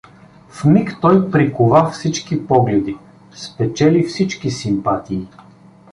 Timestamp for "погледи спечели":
2.47-4.03